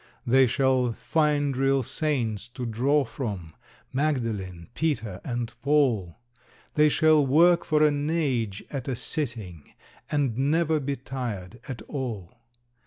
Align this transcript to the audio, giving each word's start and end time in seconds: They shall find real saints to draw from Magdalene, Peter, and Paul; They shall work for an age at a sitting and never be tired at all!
They 0.25 0.47
shall 0.47 0.93
find 0.93 1.55
real 1.55 1.83
saints 1.83 2.47
to 2.55 2.65
draw 2.65 3.03
from 3.05 3.53
Magdalene, 3.93 4.67
Peter, 4.73 5.21
and 5.23 5.53
Paul; 5.61 6.17
They 6.73 6.89
shall 6.89 7.23
work 7.23 7.63
for 7.63 7.83
an 7.83 8.09
age 8.09 8.63
at 8.71 8.87
a 8.87 8.95
sitting 8.95 9.73
and 10.09 10.35
never 10.35 10.79
be 10.79 10.95
tired 10.95 11.59
at 11.69 11.83
all! 11.83 12.33